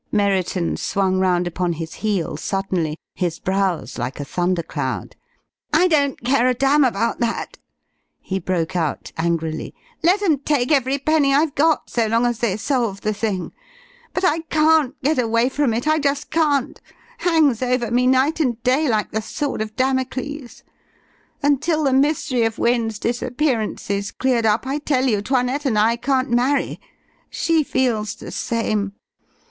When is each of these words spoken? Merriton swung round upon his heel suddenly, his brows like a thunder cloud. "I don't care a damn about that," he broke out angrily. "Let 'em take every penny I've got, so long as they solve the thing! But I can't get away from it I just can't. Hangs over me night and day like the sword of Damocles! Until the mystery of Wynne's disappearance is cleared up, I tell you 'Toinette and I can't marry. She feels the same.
Merriton 0.11 0.77
swung 0.77 1.19
round 1.19 1.45
upon 1.45 1.73
his 1.73 1.93
heel 2.01 2.35
suddenly, 2.35 2.97
his 3.13 3.37
brows 3.37 3.99
like 3.99 4.19
a 4.19 4.25
thunder 4.25 4.63
cloud. 4.63 5.15
"I 5.71 5.87
don't 5.87 6.23
care 6.23 6.47
a 6.47 6.55
damn 6.55 6.83
about 6.83 7.19
that," 7.19 7.59
he 8.19 8.39
broke 8.39 8.75
out 8.75 9.11
angrily. 9.15 9.75
"Let 10.01 10.23
'em 10.23 10.39
take 10.39 10.71
every 10.71 10.97
penny 10.97 11.35
I've 11.35 11.53
got, 11.53 11.87
so 11.91 12.07
long 12.07 12.25
as 12.25 12.39
they 12.39 12.57
solve 12.57 13.01
the 13.01 13.13
thing! 13.13 13.53
But 14.11 14.25
I 14.25 14.39
can't 14.49 14.99
get 15.03 15.19
away 15.19 15.49
from 15.49 15.71
it 15.71 15.87
I 15.87 15.99
just 15.99 16.31
can't. 16.31 16.81
Hangs 17.19 17.61
over 17.61 17.91
me 17.91 18.07
night 18.07 18.39
and 18.39 18.59
day 18.63 18.89
like 18.89 19.11
the 19.11 19.21
sword 19.21 19.61
of 19.61 19.75
Damocles! 19.75 20.63
Until 21.43 21.83
the 21.83 21.93
mystery 21.93 22.41
of 22.41 22.57
Wynne's 22.57 22.97
disappearance 22.97 23.87
is 23.91 24.09
cleared 24.09 24.47
up, 24.47 24.65
I 24.65 24.79
tell 24.79 25.05
you 25.05 25.21
'Toinette 25.21 25.67
and 25.67 25.77
I 25.77 25.95
can't 25.95 26.31
marry. 26.31 26.79
She 27.29 27.61
feels 27.63 28.15
the 28.15 28.31
same. 28.31 28.93